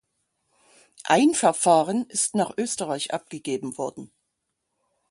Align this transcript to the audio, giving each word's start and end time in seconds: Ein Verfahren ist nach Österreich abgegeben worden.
Ein 1.03 1.35
Verfahren 1.35 2.07
ist 2.09 2.33
nach 2.33 2.57
Österreich 2.57 3.13
abgegeben 3.13 3.77
worden. 3.77 4.11